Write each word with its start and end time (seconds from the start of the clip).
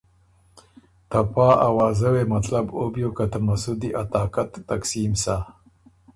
ته 1.09 1.19
پا 1.33 1.47
اوازۀ 1.67 2.09
وې 2.13 2.23
مطلب 2.33 2.65
او 2.77 2.85
بیوک 2.93 3.13
که 3.17 3.25
ته 3.31 3.39
مسُودی 3.45 3.89
ا 4.01 4.03
طاقت 4.13 4.51
تقسیم 4.69 5.11
سۀ 5.23 5.35